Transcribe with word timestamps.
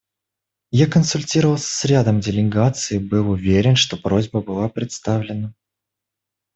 Я 0.71 0.89
консультировался 0.89 1.67
с 1.67 1.85
рядом 1.85 2.21
делегаций 2.21 2.97
и 2.97 3.07
был 3.07 3.29
уверен, 3.29 3.75
что 3.75 3.97
просьба 3.97 4.41
была 4.41 4.67
представлена. 4.67 5.53